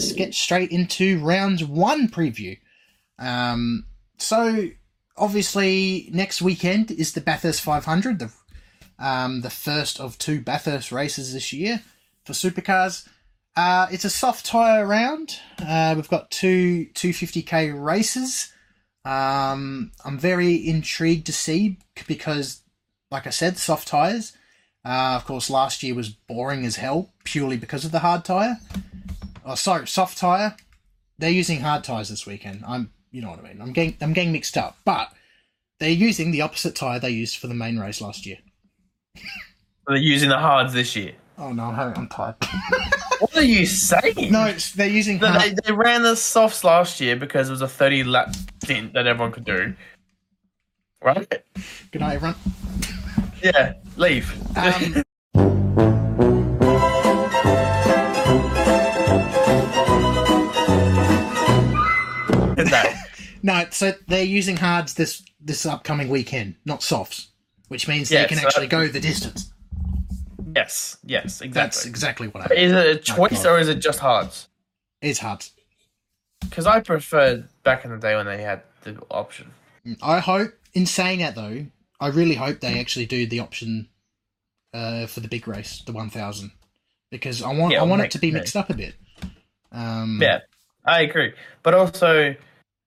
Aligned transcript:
let's 0.00 0.12
get 0.12 0.34
straight 0.34 0.70
into 0.70 1.22
round 1.22 1.60
one 1.60 2.08
preview. 2.08 2.58
Um, 3.18 3.84
so 4.16 4.68
obviously 5.14 6.08
next 6.10 6.40
weekend 6.40 6.90
is 6.90 7.12
the 7.12 7.20
Bathurst 7.20 7.60
500, 7.60 8.18
the 8.18 8.32
um, 8.98 9.42
the 9.42 9.50
first 9.50 10.00
of 10.00 10.16
two 10.16 10.40
Bathurst 10.40 10.90
races 10.90 11.34
this 11.34 11.52
year 11.52 11.82
for 12.24 12.32
supercars. 12.32 13.06
Uh, 13.54 13.88
it's 13.90 14.06
a 14.06 14.10
soft 14.10 14.46
tyre 14.46 14.86
round. 14.86 15.38
Uh, 15.58 15.92
we've 15.94 16.08
got 16.08 16.30
two 16.30 16.86
250k 16.94 17.72
races. 17.78 18.52
Um, 19.04 19.92
I'm 20.02 20.18
very 20.18 20.54
intrigued 20.66 21.26
to 21.26 21.32
see 21.32 21.78
because, 22.06 22.62
like 23.10 23.26
I 23.26 23.30
said, 23.30 23.58
soft 23.58 23.88
tyres. 23.88 24.32
Uh, 24.82 25.12
of 25.16 25.26
course, 25.26 25.50
last 25.50 25.82
year 25.82 25.94
was 25.94 26.08
boring 26.08 26.64
as 26.64 26.76
hell 26.76 27.10
purely 27.24 27.58
because 27.58 27.84
of 27.84 27.92
the 27.92 27.98
hard 27.98 28.24
tyre. 28.24 28.58
Oh, 29.50 29.56
sorry, 29.56 29.88
soft 29.88 30.16
tyre. 30.16 30.54
They're 31.18 31.28
using 31.28 31.58
hard 31.58 31.82
tyres 31.82 32.08
this 32.08 32.24
weekend. 32.24 32.62
I'm, 32.64 32.92
you 33.10 33.20
know 33.20 33.30
what 33.30 33.40
I 33.40 33.48
mean. 33.48 33.60
I'm 33.60 33.72
getting, 33.72 33.96
I'm 34.00 34.12
getting 34.12 34.30
mixed 34.30 34.56
up, 34.56 34.76
but 34.84 35.12
they're 35.80 35.90
using 35.90 36.30
the 36.30 36.42
opposite 36.42 36.76
tyre 36.76 37.00
they 37.00 37.10
used 37.10 37.36
for 37.36 37.48
the 37.48 37.54
main 37.54 37.76
race 37.76 38.00
last 38.00 38.26
year. 38.26 38.38
They're 39.88 39.96
using 39.96 40.28
the 40.28 40.38
hards 40.38 40.72
this 40.72 40.94
year. 40.94 41.14
Oh 41.36 41.52
no, 41.52 41.64
I'm, 41.64 41.94
I'm 41.96 42.08
tired. 42.08 42.36
What 43.18 43.36
are 43.36 43.42
you 43.42 43.66
saying? 43.66 44.30
no, 44.30 44.52
they're 44.76 44.88
using 44.88 45.18
No, 45.18 45.26
hard. 45.28 45.42
they, 45.42 45.54
they 45.66 45.72
ran 45.72 46.02
the 46.02 46.14
softs 46.14 46.62
last 46.62 47.00
year 47.00 47.16
because 47.16 47.48
it 47.48 47.52
was 47.52 47.60
a 47.60 47.68
30 47.68 48.04
lap 48.04 48.34
stint 48.62 48.92
that 48.92 49.06
everyone 49.08 49.32
could 49.32 49.44
do. 49.44 49.74
Right? 51.02 51.28
Good 51.90 52.00
night, 52.00 52.14
everyone. 52.14 52.36
Yeah, 53.42 53.72
leave. 53.96 54.32
Um, 54.56 55.02
no, 63.42 63.64
so 63.70 63.92
they're 64.08 64.24
using 64.24 64.56
hards 64.56 64.94
this 64.94 65.22
this 65.40 65.64
upcoming 65.66 66.08
weekend, 66.08 66.56
not 66.64 66.82
softs, 66.82 67.28
which 67.68 67.88
means 67.88 68.10
Yeah, 68.10 68.22
they 68.22 68.28
can 68.28 68.38
so- 68.38 68.46
actually 68.46 68.66
go 68.66 68.86
the 68.88 69.00
distance. 69.00 69.52
Yes, 70.56 70.96
yes, 71.04 71.38
That's 71.38 71.42
exactly. 71.86 71.88
exactly 71.90 72.28
what 72.28 72.44
I 72.50 72.54
mean. 72.54 72.64
Is 72.64 72.72
it 72.72 72.86
a 72.86 72.98
choice 72.98 73.44
or 73.44 73.58
is 73.58 73.68
it 73.68 73.76
just 73.76 74.00
hards? 74.00 74.48
It's 75.00 75.20
hards. 75.20 75.52
Because 76.40 76.66
I 76.66 76.80
preferred 76.80 77.48
back 77.62 77.84
in 77.84 77.90
the 77.92 77.98
day 77.98 78.16
when 78.16 78.26
they 78.26 78.42
had 78.42 78.62
the 78.82 79.00
option. 79.10 79.52
I 80.02 80.18
hope, 80.18 80.52
in 80.74 80.86
saying 80.86 81.20
that 81.20 81.34
though, 81.36 81.66
I 82.00 82.08
really 82.08 82.34
hope 82.34 82.60
they 82.60 82.80
actually 82.80 83.06
do 83.06 83.26
the 83.26 83.38
option 83.40 83.88
uh, 84.74 85.06
for 85.06 85.20
the 85.20 85.28
big 85.28 85.46
race, 85.46 85.82
the 85.86 85.92
1000, 85.92 86.50
because 87.10 87.42
I 87.42 87.52
want 87.54 87.72
Yeah, 87.74 87.82
I 87.82 87.84
want 87.84 88.02
it 88.02 88.10
to 88.12 88.18
be 88.18 88.30
mixed 88.32 88.56
up 88.56 88.70
a 88.70 88.74
bit. 88.74 88.94
Um, 89.70 90.18
Yeah, 90.20 90.40
I 90.84 91.02
agree. 91.02 91.32
But 91.62 91.74
also, 91.74 92.34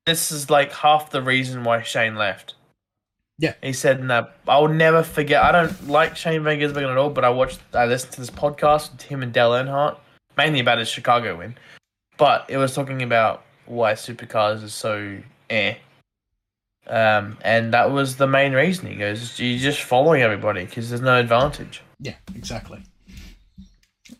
this 0.05 0.31
is 0.31 0.49
like 0.49 0.71
half 0.71 1.09
the 1.11 1.21
reason 1.21 1.63
why 1.63 1.81
Shane 1.81 2.15
left. 2.15 2.55
Yeah. 3.39 3.53
He 3.61 3.73
said, 3.73 4.03
"No, 4.03 4.27
I'll 4.47 4.67
never 4.67 5.03
forget. 5.03 5.43
I 5.43 5.51
don't 5.51 5.87
like 5.87 6.15
Shane 6.15 6.43
Van 6.43 6.59
Gisbergen 6.59 6.91
at 6.91 6.97
all, 6.97 7.09
but 7.09 7.25
I 7.25 7.29
watched, 7.29 7.59
I 7.73 7.85
listened 7.85 8.13
to 8.13 8.21
this 8.21 8.29
podcast 8.29 8.91
with 8.91 9.01
him 9.03 9.23
and 9.23 9.33
Dale 9.33 9.51
Earnhardt, 9.51 9.97
mainly 10.37 10.59
about 10.59 10.77
his 10.77 10.87
Chicago 10.87 11.37
win. 11.37 11.55
But 12.17 12.45
it 12.47 12.57
was 12.57 12.75
talking 12.75 13.01
about 13.01 13.43
why 13.65 13.93
supercars 13.93 14.63
is 14.63 14.73
so 14.73 15.17
eh. 15.49 15.75
Um, 16.85 17.37
and 17.41 17.73
that 17.73 17.91
was 17.91 18.17
the 18.17 18.27
main 18.27 18.51
reason. 18.53 18.87
He 18.87 18.95
goes, 18.95 19.39
you're 19.39 19.57
just 19.57 19.81
following 19.81 20.21
everybody 20.21 20.65
because 20.65 20.89
there's 20.89 21.01
no 21.01 21.17
advantage. 21.19 21.81
yeah, 21.99 22.15
exactly. 22.35 22.83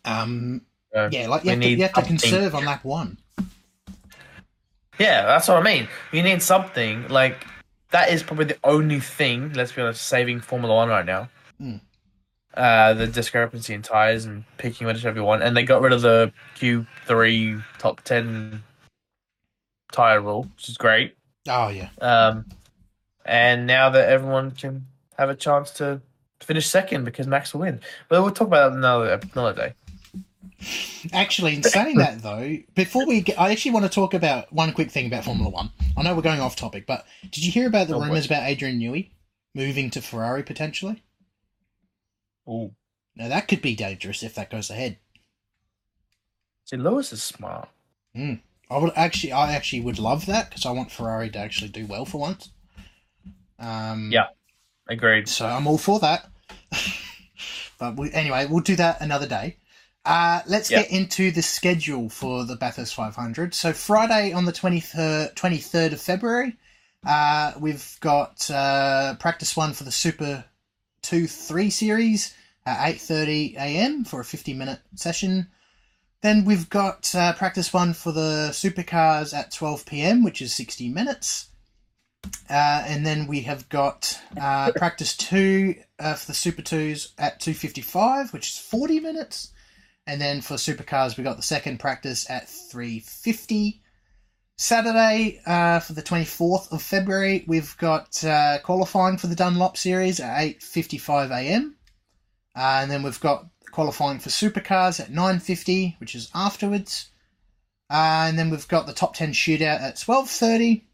Um, 0.04 0.62
So, 0.94 1.08
yeah, 1.12 1.28
like 1.28 1.44
you 1.44 1.50
have, 1.50 1.60
to, 1.60 1.68
you 1.68 1.82
have 1.82 1.92
to 1.92 2.02
conserve 2.02 2.54
on 2.54 2.64
lap 2.64 2.84
one. 2.84 3.18
Yeah, 4.98 5.26
that's 5.26 5.48
what 5.48 5.58
I 5.58 5.62
mean. 5.62 5.88
You 6.12 6.22
need 6.22 6.42
something 6.42 7.08
like 7.08 7.46
that 7.90 8.10
is 8.10 8.22
probably 8.22 8.46
the 8.46 8.58
only 8.64 9.00
thing. 9.00 9.52
Let's 9.52 9.72
be 9.72 9.82
honest, 9.82 10.06
saving 10.06 10.40
Formula 10.40 10.74
One 10.74 10.88
right 10.88 11.06
now. 11.06 11.28
Mm. 11.60 11.80
Uh, 12.54 12.94
the 12.94 13.06
discrepancy 13.06 13.74
in 13.74 13.82
tires 13.82 14.24
and 14.24 14.44
picking 14.58 14.86
whichever 14.86 15.18
you 15.18 15.24
want, 15.24 15.42
and 15.42 15.56
they 15.56 15.64
got 15.64 15.82
rid 15.82 15.92
of 15.92 16.02
the 16.02 16.32
Q 16.54 16.86
three 17.06 17.58
top 17.78 18.00
ten 18.02 18.62
tire 19.90 20.20
rule, 20.20 20.44
which 20.54 20.68
is 20.68 20.76
great. 20.76 21.16
Oh 21.48 21.68
yeah, 21.68 21.88
Um, 22.00 22.46
and 23.24 23.66
now 23.66 23.90
that 23.90 24.08
everyone 24.08 24.52
can 24.52 24.86
have 25.18 25.30
a 25.30 25.34
chance 25.34 25.70
to 25.72 26.00
finish 26.40 26.66
second 26.66 27.04
because 27.04 27.26
Max 27.26 27.52
will 27.52 27.62
win. 27.62 27.80
But 28.08 28.22
we'll 28.22 28.30
talk 28.32 28.48
about 28.48 28.70
that 28.70 28.78
another 28.78 29.20
another 29.34 29.54
day. 29.54 29.74
Actually, 31.12 31.54
in 31.56 31.62
saying 31.62 31.96
that 31.98 32.22
though, 32.22 32.56
before 32.74 33.06
we 33.06 33.20
get, 33.20 33.38
I 33.38 33.50
actually 33.52 33.72
want 33.72 33.84
to 33.84 33.90
talk 33.90 34.14
about 34.14 34.52
one 34.52 34.72
quick 34.72 34.90
thing 34.90 35.06
about 35.06 35.24
Formula 35.24 35.50
One. 35.50 35.70
I 35.96 36.02
know 36.02 36.14
we're 36.14 36.22
going 36.22 36.40
off 36.40 36.56
topic, 36.56 36.86
but 36.86 37.06
did 37.22 37.44
you 37.44 37.52
hear 37.52 37.66
about 37.66 37.88
the 37.88 37.94
Oh, 37.94 38.00
rumors 38.00 38.26
about 38.26 38.44
Adrian 38.48 38.78
Newey 38.80 39.10
moving 39.54 39.90
to 39.90 40.00
Ferrari 40.00 40.42
potentially? 40.42 41.02
Oh, 42.46 42.72
Now 43.16 43.28
that 43.28 43.48
could 43.48 43.62
be 43.62 43.74
dangerous 43.74 44.22
if 44.22 44.34
that 44.34 44.50
goes 44.50 44.70
ahead. 44.70 44.98
see, 46.64 46.76
Lewis 46.76 47.12
is 47.12 47.22
smart. 47.22 47.68
I 48.16 48.78
would 48.78 48.92
actually, 48.96 49.32
I 49.32 49.52
actually 49.52 49.82
would 49.82 49.98
love 49.98 50.26
that 50.26 50.48
because 50.48 50.64
I 50.64 50.70
want 50.70 50.90
Ferrari 50.90 51.30
to 51.30 51.38
actually 51.38 51.68
do 51.70 51.86
well 51.86 52.04
for 52.04 52.18
once. 52.18 52.50
Um, 53.58 54.10
Yeah. 54.10 54.28
Agreed. 54.88 55.28
So 55.28 55.46
I'm 55.46 55.66
all 55.66 55.78
for 55.78 55.98
that. 56.00 56.30
but 57.78 57.96
we, 57.96 58.12
anyway, 58.12 58.46
we'll 58.46 58.60
do 58.60 58.76
that 58.76 59.00
another 59.00 59.26
day. 59.26 59.56
Uh, 60.04 60.40
let's 60.46 60.70
Yeah. 60.70 60.82
get 60.82 60.90
into 60.90 61.30
the 61.30 61.42
schedule 61.42 62.08
for 62.10 62.44
the 62.44 62.56
Bathurst 62.56 62.94
500. 62.94 63.54
So 63.54 63.72
Friday 63.72 64.32
on 64.32 64.44
the 64.44 64.52
23rd, 64.52 65.34
23rd 65.34 65.92
of 65.92 66.00
February, 66.00 66.56
uh, 67.06 67.52
we've 67.58 67.96
got 68.00 68.50
uh, 68.50 69.14
practice 69.16 69.56
one 69.56 69.72
for 69.72 69.84
the 69.84 69.92
Super 69.92 70.44
2-3 71.02 71.70
series 71.72 72.34
at 72.66 72.78
8.30 72.94 73.56
a.m. 73.56 74.04
for 74.04 74.20
a 74.20 74.24
50-minute 74.24 74.80
session. 74.94 75.48
Then 76.22 76.44
we've 76.44 76.70
got 76.70 77.14
uh, 77.14 77.34
practice 77.34 77.72
one 77.72 77.92
for 77.92 78.12
the 78.12 78.48
supercars 78.52 79.34
at 79.34 79.52
12 79.52 79.84
p.m., 79.86 80.22
which 80.22 80.40
is 80.42 80.54
60 80.54 80.88
minutes. 80.88 81.48
Uh, 82.48 82.82
and 82.86 83.04
then 83.04 83.26
we 83.26 83.42
have 83.42 83.68
got 83.68 84.18
uh, 84.40 84.72
practice 84.72 85.16
two 85.16 85.74
uh, 85.98 86.14
for 86.14 86.26
the 86.28 86.34
Super 86.34 86.62
Twos 86.62 87.12
at 87.18 87.38
two 87.38 87.52
fifty 87.54 87.82
five, 87.82 88.32
which 88.32 88.48
is 88.48 88.58
forty 88.58 88.98
minutes. 88.98 89.50
And 90.06 90.20
then 90.20 90.42
for 90.42 90.54
supercars, 90.54 91.16
we 91.16 91.24
got 91.24 91.36
the 91.36 91.42
second 91.42 91.80
practice 91.80 92.28
at 92.30 92.48
three 92.48 93.00
fifty. 93.00 93.80
Saturday 94.56 95.40
uh, 95.46 95.80
for 95.80 95.94
the 95.94 96.02
twenty 96.02 96.26
fourth 96.26 96.70
of 96.72 96.82
February, 96.82 97.44
we've 97.48 97.76
got 97.78 98.22
uh, 98.22 98.58
qualifying 98.62 99.16
for 99.16 99.26
the 99.26 99.34
Dunlop 99.34 99.76
Series 99.76 100.20
at 100.20 100.40
eight 100.40 100.62
fifty 100.62 100.98
five 100.98 101.30
a.m. 101.30 101.76
Uh, 102.54 102.80
and 102.82 102.90
then 102.90 103.02
we've 103.02 103.20
got 103.20 103.46
qualifying 103.72 104.20
for 104.20 104.28
supercars 104.28 105.00
at 105.00 105.10
nine 105.10 105.40
fifty, 105.40 105.96
which 105.98 106.14
is 106.14 106.30
afterwards. 106.34 107.10
Uh, 107.90 108.26
and 108.28 108.38
then 108.38 108.50
we've 108.50 108.68
got 108.68 108.86
the 108.86 108.92
top 108.92 109.14
ten 109.14 109.32
shootout 109.32 109.80
at 109.80 109.98
twelve 109.98 110.28
thirty. 110.30 110.86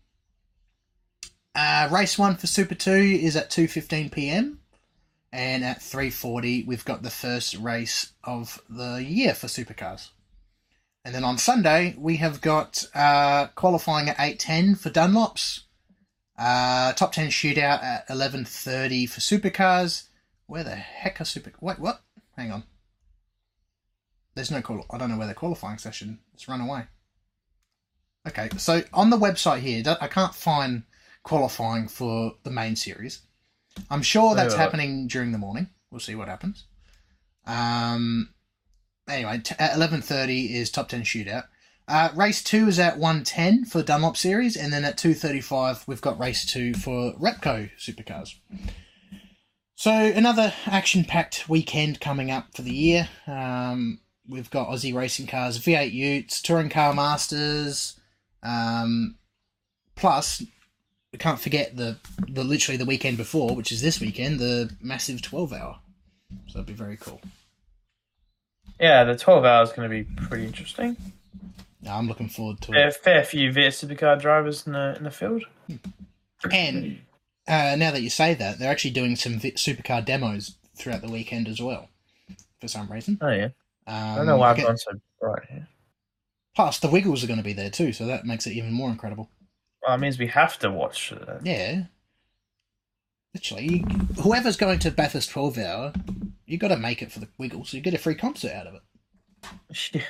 Uh, 1.54 1.88
race 1.90 2.16
one 2.16 2.36
for 2.36 2.46
Super 2.46 2.76
Two 2.76 2.92
is 2.92 3.36
at 3.36 3.50
two 3.50 3.66
fifteen 3.68 4.08
PM, 4.08 4.59
and 5.32 5.64
at 5.64 5.82
three 5.82 6.10
forty 6.10 6.64
we've 6.64 6.84
got 6.84 7.02
the 7.02 7.10
first 7.10 7.56
race 7.56 8.12
of 8.24 8.60
the 8.68 9.02
year 9.02 9.34
for 9.34 9.46
supercars. 9.46 10.10
And 11.04 11.14
then 11.14 11.24
on 11.24 11.38
Sunday 11.38 11.94
we 11.98 12.16
have 12.16 12.40
got 12.40 12.84
uh, 12.94 13.46
qualifying 13.54 14.08
at 14.08 14.20
eight 14.20 14.38
ten 14.38 14.74
for 14.74 14.90
Dunlops, 14.90 15.60
uh, 16.38 16.92
top 16.92 17.12
ten 17.12 17.28
shootout 17.28 17.82
at 17.82 18.04
eleven 18.10 18.44
thirty 18.44 19.06
for 19.06 19.20
supercars. 19.20 20.08
Where 20.46 20.64
the 20.64 20.76
heck 20.76 21.20
are 21.20 21.24
super? 21.24 21.52
Wait, 21.60 21.78
what? 21.78 22.02
Hang 22.36 22.50
on. 22.50 22.64
There's 24.34 24.50
no 24.50 24.62
call. 24.62 24.84
I 24.90 24.98
don't 24.98 25.10
know 25.10 25.18
where 25.18 25.26
the 25.26 25.34
qualifying 25.34 25.78
session. 25.78 26.18
It's 26.34 26.48
run 26.48 26.60
away. 26.60 26.84
Okay, 28.28 28.48
so 28.58 28.82
on 28.92 29.10
the 29.10 29.16
website 29.16 29.60
here, 29.60 29.82
I 30.00 30.06
can't 30.06 30.34
find 30.34 30.82
qualifying 31.22 31.88
for 31.88 32.34
the 32.42 32.50
main 32.50 32.76
series. 32.76 33.22
I'm 33.90 34.02
sure 34.02 34.34
that's 34.34 34.54
Yeah. 34.54 34.60
happening 34.60 35.06
during 35.06 35.32
the 35.32 35.38
morning. 35.38 35.68
We'll 35.90 36.00
see 36.00 36.14
what 36.14 36.28
happens. 36.28 36.64
Um. 37.46 38.34
Anyway, 39.08 39.38
t- 39.42 39.54
at 39.58 39.72
11:30 39.74 40.50
is 40.54 40.70
top 40.70 40.88
10 40.88 41.02
shootout. 41.02 41.44
Uh, 41.88 42.10
race 42.14 42.42
two 42.44 42.68
is 42.68 42.78
at 42.78 42.98
110 42.98 43.64
for 43.64 43.82
Dunlop 43.82 44.16
series, 44.16 44.56
and 44.56 44.72
then 44.72 44.84
at 44.84 44.96
2:35 44.96 45.82
we've 45.88 46.00
got 46.00 46.18
race 46.20 46.44
two 46.46 46.74
for 46.74 47.12
Repco 47.14 47.70
supercars. 47.78 48.34
So 49.74 49.90
another 49.92 50.52
action-packed 50.66 51.48
weekend 51.48 52.00
coming 52.00 52.30
up 52.30 52.54
for 52.54 52.62
the 52.62 52.74
year. 52.74 53.08
Um, 53.26 54.00
we've 54.28 54.50
got 54.50 54.68
Aussie 54.68 54.94
racing 54.94 55.26
cars, 55.26 55.58
V8 55.58 55.92
Utes, 55.92 56.42
touring 56.42 56.68
car 56.68 56.92
masters. 56.92 57.98
Um, 58.42 59.16
plus, 59.96 60.42
we 61.12 61.18
can't 61.18 61.40
forget 61.40 61.76
the 61.76 61.96
the 62.28 62.44
literally 62.44 62.76
the 62.76 62.84
weekend 62.84 63.16
before, 63.16 63.54
which 63.54 63.72
is 63.72 63.82
this 63.82 64.00
weekend, 64.00 64.38
the 64.38 64.70
massive 64.80 65.22
twelve 65.22 65.52
hour. 65.52 65.78
So 66.46 66.54
that'd 66.58 66.66
be 66.66 66.72
very 66.72 66.96
cool. 66.96 67.20
Yeah, 68.78 69.04
the 69.04 69.14
12 69.16 69.44
hours 69.44 69.68
is 69.70 69.74
going 69.76 69.90
to 69.90 69.94
be 69.94 70.04
pretty 70.26 70.46
interesting. 70.46 70.96
No, 71.82 71.90
I'm 71.92 72.08
looking 72.08 72.30
forward 72.30 72.62
to 72.62 72.72
Fair, 72.72 72.88
it. 72.88 72.94
fair 72.94 73.24
few 73.24 73.50
V8 73.52 73.66
Supercar 73.96 74.18
drivers 74.18 74.66
in 74.66 74.72
the 74.72 74.96
in 74.96 75.04
the 75.04 75.10
field. 75.10 75.44
And 76.50 76.98
uh, 77.46 77.76
now 77.76 77.90
that 77.90 78.00
you 78.02 78.08
say 78.10 78.32
that, 78.34 78.58
they're 78.58 78.70
actually 78.70 78.92
doing 78.92 79.16
some 79.16 79.38
vi- 79.38 79.52
supercar 79.52 80.02
demos 80.04 80.56
throughout 80.76 81.02
the 81.02 81.10
weekend 81.10 81.46
as 81.48 81.60
well, 81.60 81.88
for 82.60 82.68
some 82.68 82.90
reason. 82.90 83.18
Oh 83.20 83.28
yeah, 83.28 83.48
Um, 83.86 83.94
I 83.96 84.16
don't 84.16 84.26
know 84.26 84.36
why 84.38 84.50
I've 84.52 84.56
gone 84.56 84.78
so 84.78 84.92
bright 85.20 85.42
here. 85.50 85.68
Plus, 86.56 86.78
the 86.78 86.88
Wiggles 86.88 87.22
are 87.22 87.26
going 87.26 87.38
to 87.38 87.44
be 87.44 87.52
there 87.52 87.70
too, 87.70 87.92
so 87.92 88.06
that 88.06 88.24
makes 88.24 88.46
it 88.46 88.52
even 88.52 88.72
more 88.72 88.88
incredible. 88.90 89.28
Well, 89.86 89.94
it 89.94 89.98
means 89.98 90.18
we 90.18 90.26
have 90.28 90.58
to 90.60 90.70
watch 90.70 91.12
it. 91.12 91.28
Yeah. 91.42 91.84
Literally, 93.34 93.84
whoever's 94.22 94.56
going 94.56 94.80
to 94.80 94.90
Bathurst 94.90 95.30
12 95.30 95.58
hour, 95.58 95.92
you 96.46 96.58
got 96.58 96.68
to 96.68 96.76
make 96.76 97.00
it 97.00 97.12
for 97.12 97.20
the 97.20 97.28
Wiggles, 97.38 97.70
so 97.70 97.76
you 97.76 97.82
get 97.82 97.94
a 97.94 97.98
free 97.98 98.14
concert 98.16 98.52
out 98.52 98.66
of 98.66 98.74
it. 98.74 98.82
Yeah. 99.94 100.02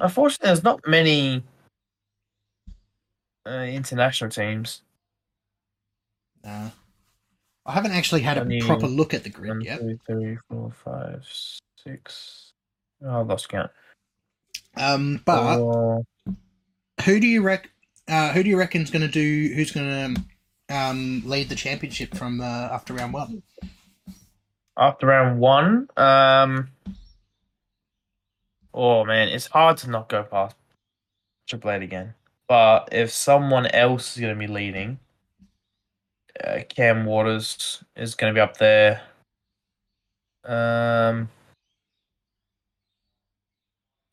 Unfortunately, 0.00 0.46
there's 0.48 0.64
not 0.64 0.80
many 0.88 1.42
uh, 3.46 3.50
international 3.50 4.30
teams. 4.30 4.80
Uh, 6.42 6.70
I 7.66 7.72
haven't 7.72 7.92
actually 7.92 8.22
had 8.22 8.38
a 8.38 8.60
proper 8.60 8.86
look 8.86 9.14
at 9.14 9.22
the 9.24 9.30
grid 9.30 9.50
One, 9.50 9.60
yet. 9.60 9.80
two, 9.80 9.98
three, 10.06 10.38
four, 10.48 10.72
five, 10.84 11.24
six. 11.76 12.52
Oh, 13.04 13.08
I 13.20 13.22
lost 13.22 13.48
count. 13.48 13.70
Um, 14.76 15.20
but 15.24 15.56
Four. 15.58 16.02
who 17.04 17.20
do 17.20 17.26
you 17.26 17.42
rec? 17.42 17.68
Uh, 18.08 18.32
who 18.32 18.42
do 18.42 18.48
you 18.48 18.58
reckon's 18.58 18.90
going 18.90 19.02
to 19.02 19.08
do? 19.08 19.54
Who's 19.54 19.72
going 19.72 20.14
to 20.14 20.74
um, 20.74 21.22
lead 21.24 21.48
the 21.48 21.54
championship 21.54 22.14
from 22.14 22.40
uh, 22.40 22.44
after 22.44 22.94
round 22.94 23.12
one? 23.12 23.42
after 24.76 25.06
round 25.06 25.38
one, 25.38 25.88
um, 25.96 26.68
oh 28.72 29.04
man, 29.04 29.28
it's 29.28 29.46
hard 29.46 29.76
to 29.78 29.90
not 29.90 30.08
go 30.08 30.22
past 30.22 30.56
Triple 31.46 31.70
Eight 31.70 31.82
again. 31.82 32.14
But 32.48 32.88
if 32.92 33.10
someone 33.10 33.66
else 33.66 34.16
is 34.16 34.20
going 34.20 34.34
to 34.34 34.38
be 34.38 34.52
leading, 34.52 34.98
uh, 36.42 36.60
Cam 36.68 37.04
Waters 37.04 37.82
is 37.96 38.14
going 38.14 38.32
to 38.32 38.36
be 38.36 38.40
up 38.40 38.56
there. 38.56 39.02
Um, 40.44 41.28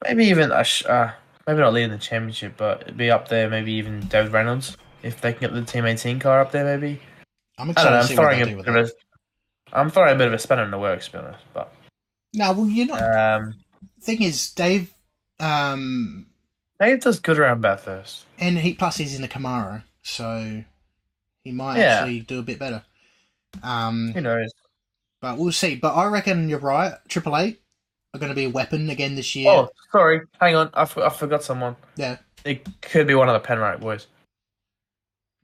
maybe 0.04 0.26
even 0.26 0.52
a 0.52 0.64
uh, 0.88 1.12
maybe 1.50 1.60
not 1.62 1.74
leading 1.74 1.90
the 1.92 1.98
championship, 1.98 2.54
but 2.58 2.82
it'd 2.84 2.98
be 2.98 3.10
up 3.12 3.28
there. 3.28 3.50
Maybe 3.50 3.74
even 3.74 4.02
David 4.08 4.32
Reynolds 4.32 4.78
if 5.02 5.20
they 5.22 5.32
can 5.34 5.42
get 5.42 5.54
the 5.54 5.64
Team 5.64 5.86
18 5.86 6.20
car 6.20 6.42
up 6.42 6.52
there. 6.52 6.64
Maybe 6.66 7.02
I'm 7.58 7.70
I 7.70 7.72
excited 7.72 7.90
don't 7.90 7.94
know. 7.94 8.00
I'm 8.02 8.06
see 8.08 8.16
what 8.16 8.22
throwing 8.24 8.38
they 8.38 8.42
a 8.44 8.46
do 8.46 8.52
bit 8.52 8.58
with 8.58 8.68
of 8.68 8.74
that. 8.88 8.94
a, 9.74 9.80
I'm 9.80 9.90
throwing 9.90 10.16
a 10.16 10.18
bit 10.18 10.28
of 10.28 10.34
a 10.34 10.40
spanner 10.40 10.64
in 10.64 10.72
the 10.72 10.78
works, 10.80 11.08
to 11.08 11.12
be 11.14 11.18
honest. 11.20 11.44
But 11.54 11.74
No, 12.34 12.52
well, 12.54 12.68
you're 12.68 12.86
not. 12.88 13.02
um, 13.42 13.54
thing 14.02 14.22
is, 14.22 14.52
Dave, 14.52 14.94
um, 15.40 16.28
Dave 16.80 17.02
does 17.02 17.20
good 17.20 17.40
around 17.40 17.62
Bathurst. 17.62 18.26
and 18.38 18.58
he 18.58 18.74
plus 18.74 18.98
he's 18.98 19.16
in 19.16 19.22
the 19.22 19.28
Camaro, 19.28 19.84
so 20.04 20.64
he 21.44 21.52
might 21.52 21.78
Yeah. 21.80 22.00
actually 22.02 22.20
do 22.22 22.40
a 22.40 22.44
bit 22.44 22.60
better. 22.60 22.84
Um, 23.64 24.12
Who 24.14 24.22
knows? 24.22 24.52
but 25.22 25.38
we'll 25.38 25.52
see. 25.52 25.76
But 25.76 25.96
I 25.96 26.06
reckon 26.06 26.48
you're 26.50 26.60
right. 26.60 26.94
Triple 27.08 27.36
Eight 27.38 27.62
are 28.14 28.20
going 28.20 28.30
to 28.30 28.36
be 28.36 28.46
a 28.46 28.50
weapon 28.50 28.90
again 28.90 29.16
this 29.16 29.36
year. 29.36 29.50
Oh, 29.52 29.70
sorry. 29.92 30.22
Hang 30.40 30.56
on. 30.56 30.70
I, 30.74 30.84
f- 30.84 30.98
I 30.98 31.10
forgot 31.10 31.44
someone. 31.44 31.76
Yeah. 31.96 32.18
It 32.46 32.66
could 32.82 33.08
be 33.08 33.16
one 33.16 33.30
of 33.30 33.42
the 33.42 33.48
Penrite 33.48 33.80
boys. 33.80 34.08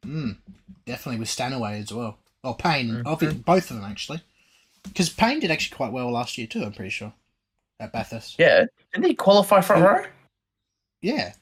Mm, 0.06 0.38
definitely 0.86 1.20
with 1.20 1.30
Stanaway 1.30 1.80
as 1.82 1.92
well. 1.94 2.18
Or 2.44 2.56
Payne, 2.56 2.90
Mhm. 2.90 3.04
obvi- 3.04 3.44
both 3.46 3.70
of 3.72 3.78
them 3.78 3.86
actually. 3.90 4.22
Because 4.84 5.10
Payne 5.10 5.40
did 5.40 5.52
actually 5.52 5.76
quite 5.76 5.92
well 5.92 6.12
last 6.12 6.38
year 6.38 6.48
too. 6.48 6.64
I'm 6.64 6.74
pretty 6.74 6.92
sure 6.92 7.14
at 7.80 7.92
Bathurst. 7.92 8.36
Yeah. 8.38 8.66
Didn't 8.94 9.08
he 9.08 9.16
qualify 9.16 9.62
front 9.62 9.82
Who- 9.82 9.88
row? 9.88 10.06
Yeah, 11.02 11.34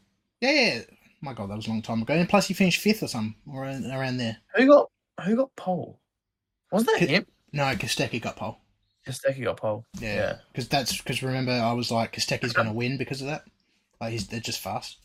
yeah. 0.41 0.51
yeah. 0.51 0.81
My 1.21 1.33
God, 1.33 1.49
that 1.49 1.55
was 1.55 1.67
a 1.67 1.69
long 1.69 1.81
time 1.81 2.01
ago. 2.01 2.13
And 2.13 2.27
plus, 2.27 2.47
he 2.47 2.53
finished 2.53 2.81
fifth 2.81 3.01
or 3.03 3.07
something, 3.07 3.35
or 3.49 3.63
around, 3.63 4.17
there. 4.17 4.37
Who 4.55 4.67
got 4.67 4.89
who 5.23 5.35
got 5.37 5.55
pole? 5.55 5.99
Wasn't 6.71 6.89
that 6.91 6.99
Could- 6.99 7.09
him? 7.09 7.27
No, 7.53 7.63
Kostecki 7.75 8.19
got 8.21 8.35
pole. 8.35 8.57
Kostecki 9.07 9.43
got 9.43 9.57
pole. 9.57 9.85
Yeah, 9.99 10.15
Yeah. 10.15 10.35
because 10.51 10.67
that's 10.67 10.97
because 10.97 11.21
remember 11.23 11.51
I 11.51 11.73
was 11.73 11.91
like 11.91 12.13
Kostecki's 12.13 12.53
going 12.53 12.67
to 12.67 12.73
win 12.73 12.97
because 12.97 13.21
of 13.21 13.27
that. 13.27 13.43
Like 14.01 14.11
he's 14.11 14.27
they're 14.27 14.39
just 14.39 14.61
fast. 14.61 14.97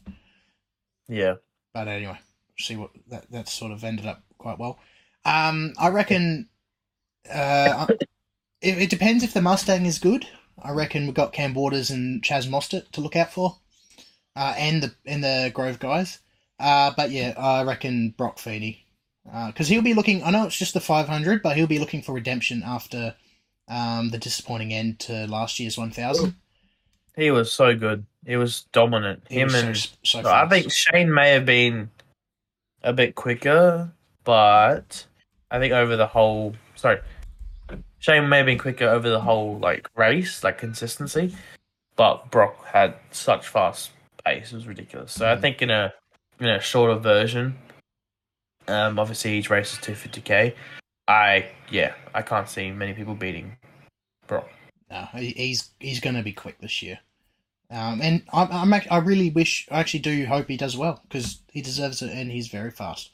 Yeah. 1.08 1.34
But 1.74 1.88
anyway, 1.88 2.18
see 2.58 2.76
what 2.76 2.90
that 3.08 3.30
that 3.30 3.48
sort 3.48 3.72
of 3.72 3.84
ended 3.84 4.06
up 4.06 4.22
quite 4.38 4.58
well. 4.58 4.78
Um, 5.24 5.74
I 5.78 5.88
reckon. 5.88 6.48
Uh, 7.30 7.86
it, 8.60 8.78
it 8.78 8.90
depends 8.90 9.22
if 9.22 9.34
the 9.34 9.42
Mustang 9.42 9.84
is 9.86 9.98
good. 9.98 10.26
I 10.62 10.70
reckon 10.72 11.04
we've 11.06 11.14
got 11.14 11.32
Cam 11.32 11.54
Waters 11.54 11.90
and 11.90 12.22
Chaz 12.22 12.48
Mostert 12.48 12.90
to 12.92 13.00
look 13.00 13.14
out 13.16 13.32
for, 13.32 13.58
uh, 14.34 14.54
and 14.56 14.82
the 14.82 14.94
and 15.06 15.22
the 15.22 15.50
Grove 15.54 15.78
guys. 15.78 16.18
Uh, 16.58 16.92
but 16.96 17.10
yeah, 17.10 17.34
I 17.36 17.62
reckon 17.62 18.14
Brock 18.16 18.38
Feeney, 18.38 18.84
because 19.46 19.68
he'll 19.68 19.82
be 19.82 19.94
looking. 19.94 20.24
I 20.24 20.30
know 20.30 20.46
it's 20.46 20.56
just 20.58 20.74
the 20.74 20.80
500, 20.80 21.42
but 21.42 21.56
he'll 21.56 21.66
be 21.68 21.78
looking 21.78 22.02
for 22.02 22.12
redemption 22.12 22.62
after 22.64 23.14
um, 23.68 24.10
the 24.10 24.18
disappointing 24.18 24.72
end 24.72 24.98
to 25.00 25.26
last 25.26 25.58
year's 25.60 25.76
1000. 25.78 26.34
He 27.16 27.30
was 27.30 27.50
so 27.52 27.76
good. 27.76 28.06
He 28.26 28.36
was 28.36 28.62
dominant. 28.72 29.24
He 29.28 29.40
Him 29.40 29.46
was 29.48 29.54
and 29.54 29.76
so, 30.04 30.22
so 30.22 30.28
I 30.30 30.48
think 30.48 30.70
Shane 30.72 31.12
may 31.12 31.30
have 31.30 31.44
been 31.46 31.90
a 32.82 32.92
bit 32.92 33.14
quicker, 33.14 33.90
but 34.24 35.04
I 35.50 35.58
think 35.58 35.72
over 35.72 35.96
the 35.96 36.06
whole 36.06 36.54
sorry, 36.76 37.00
Shane 37.98 38.28
may 38.28 38.38
have 38.38 38.46
been 38.46 38.58
quicker 38.58 38.86
over 38.86 39.08
the 39.08 39.20
whole 39.20 39.58
like 39.58 39.88
race, 39.96 40.44
like 40.44 40.58
consistency. 40.58 41.34
But 41.96 42.30
Brock 42.30 42.64
had 42.66 42.94
such 43.10 43.48
fast 43.48 43.90
pace; 44.24 44.52
it 44.52 44.54
was 44.56 44.68
ridiculous. 44.68 45.12
So 45.12 45.28
I 45.30 45.34
Mm. 45.36 45.40
think 45.40 45.62
in 45.62 45.70
a 45.70 45.92
in 46.38 46.46
a 46.46 46.60
shorter 46.60 46.94
version, 47.00 47.58
um, 48.68 48.98
obviously 49.00 49.36
each 49.36 49.50
race 49.50 49.72
is 49.72 49.78
two 49.80 49.96
fifty 49.96 50.20
k. 50.20 50.54
I 51.08 51.50
yeah, 51.70 51.94
I 52.14 52.22
can't 52.22 52.48
see 52.48 52.70
many 52.70 52.92
people 52.92 53.14
beating 53.14 53.56
Brock. 54.26 54.48
No, 54.90 55.08
he's 55.14 55.70
he's 55.80 56.00
going 56.00 56.16
to 56.16 56.22
be 56.22 56.32
quick 56.32 56.60
this 56.60 56.82
year. 56.82 57.00
Um, 57.70 58.00
and 58.00 58.22
I'm, 58.32 58.72
I'm 58.72 58.82
I 58.90 58.98
really 58.98 59.30
wish 59.30 59.66
I 59.70 59.80
actually 59.80 60.00
do 60.00 60.26
hope 60.26 60.48
he 60.48 60.56
does 60.56 60.76
well 60.76 61.02
because 61.08 61.40
he 61.50 61.60
deserves 61.60 62.00
it 62.00 62.10
and 62.10 62.30
he's 62.30 62.48
very 62.48 62.70
fast. 62.70 63.10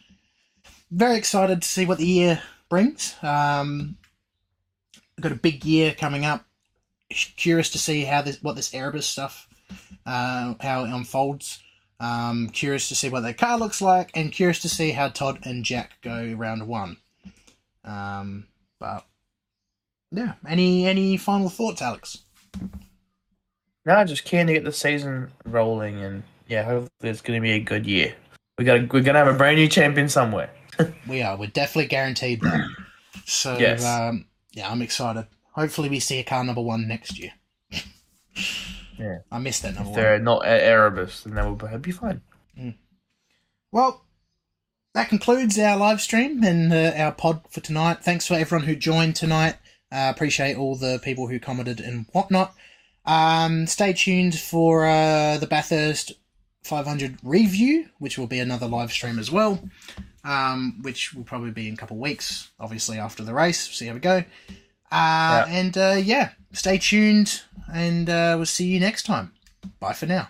Very 0.91 1.17
excited 1.17 1.63
to 1.63 1.69
see 1.69 1.87
what 1.87 1.99
the 1.99 2.07
year 2.07 2.43
brings. 2.69 3.17
Um, 3.23 3.97
got 5.21 5.33
a 5.33 5.37
big 5.37 5.65
year 5.65 5.93
coming 5.93 6.25
up. 6.25 6.45
Curious 7.11 7.71
to 7.71 7.79
see 7.79 8.05
how 8.05 8.23
this 8.23 8.43
what 8.43 8.57
this 8.57 8.75
Erebus 8.75 9.07
stuff 9.07 9.49
uh, 10.07 10.55
how 10.61 10.85
it 10.85 10.91
unfolds. 10.91 11.63
Um, 12.01 12.49
curious 12.49 12.89
to 12.89 12.95
see 12.95 13.09
what 13.09 13.21
their 13.21 13.35
car 13.35 13.59
looks 13.59 13.81
like, 13.81 14.11
and 14.15 14.33
curious 14.33 14.61
to 14.61 14.69
see 14.69 14.91
how 14.91 15.09
Todd 15.09 15.41
and 15.45 15.65
Jack 15.65 15.93
go 16.03 16.35
round 16.37 16.67
one. 16.67 16.99
Um, 17.85 18.47
but 18.81 19.05
yeah, 20.11 20.35
any 20.49 20.87
any 20.87 21.17
final 21.17 21.49
thoughts, 21.49 21.83
Alex? 21.83 22.19
No, 23.87 24.03
just 24.05 24.25
keen 24.25 24.47
to 24.47 24.53
get 24.55 24.65
the 24.65 24.73
season 24.73 25.31
rolling, 25.45 26.01
and 26.03 26.23
yeah, 26.49 26.63
hopefully 26.65 27.11
it's 27.11 27.21
going 27.21 27.39
to 27.39 27.43
be 27.43 27.53
a 27.53 27.61
good 27.61 27.87
year. 27.87 28.15
We 28.59 28.65
got 28.65 28.81
we're 28.81 29.03
going 29.03 29.05
to 29.15 29.15
have 29.15 29.27
a 29.29 29.35
brand 29.35 29.57
new 29.57 29.69
champion 29.69 30.09
somewhere. 30.09 30.51
We 31.09 31.23
are. 31.23 31.37
We're 31.37 31.51
definitely 31.51 31.87
guaranteed 31.87 32.41
that. 32.41 32.67
So 33.27 33.57
Yes. 33.59 33.85
um, 33.85 34.27
yeah, 34.53 34.69
I'm 34.71 34.83
excited. 34.83 35.27
Hopefully, 35.53 35.89
we 35.89 36.01
see 36.01 36.19
a 36.19 36.25
car 36.25 36.43
number 36.43 36.63
one 36.63 36.89
next 36.89 37.17
year. 37.19 37.31
Yeah. 38.99 39.19
I 39.31 39.39
missed 39.39 39.63
that 39.63 39.75
number 39.75 39.91
If 39.91 39.95
one. 39.95 40.01
they're 40.03 40.19
not 40.19 40.45
at 40.47 40.63
Erebus, 40.63 41.23
then 41.25 41.35
they 41.35 41.43
will 41.43 41.55
be- 41.57 41.79
be 41.79 41.91
fine. 41.93 42.23
Well, 43.73 44.04
that 44.95 45.09
concludes 45.09 45.59
our 45.59 45.77
live 45.77 46.01
stream 46.01 46.43
and 46.45 46.73
uh, 46.73 46.93
our 46.97 47.13
pod 47.13 47.43
for 47.51 47.61
tonight. 47.61 47.99
Thanks 48.03 48.27
for 48.27 48.35
everyone 48.35 48.67
who 48.67 48.77
joined 48.77 49.17
tonight. 49.17 49.57
Uh, 49.93 50.11
appreciate 50.15 50.57
all 50.57 50.77
the 50.77 51.01
people 51.03 51.29
who 51.29 51.39
commented 51.39 51.81
and 51.81 52.07
whatnot. 52.13 52.55
Um, 53.05 53.67
stay 53.67 53.93
tuned 53.93 54.39
for 54.39 54.87
uh, 54.87 55.39
the 55.39 55.47
Bathurst 55.47 56.13
500 56.63 57.19
review, 57.23 57.91
which 57.99 58.17
will 58.19 58.27
be 58.27 58.39
another 58.39 58.67
live 58.67 58.91
stream 58.93 59.19
as 59.19 59.31
well, 59.31 59.63
um, 60.25 60.79
which 60.83 61.13
will 61.13 61.25
probably 61.25 61.51
be 61.51 61.69
in 61.69 61.75
a 61.75 61.77
couple 61.77 61.97
of 61.97 62.01
weeks, 62.01 62.51
obviously 62.59 62.99
after 62.99 63.23
the 63.23 63.35
race. 63.35 63.61
See 63.61 63.87
how 63.87 63.95
we 63.95 64.01
go. 64.01 64.25
Uh, 64.91 65.45
And 65.49 65.77
uh, 65.77 65.97
yeah, 66.03 66.31
stay 66.53 66.79
tuned, 66.79 67.43
and 67.73 68.09
uh, 68.09 68.35
we'll 68.37 68.47
see 68.47 68.67
you 68.67 68.81
next 68.81 69.05
time. 69.05 69.33
Bye 69.81 69.93
for 69.93 70.07
now. 70.07 70.29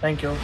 Thank 0.00 0.22
you. 0.22 0.36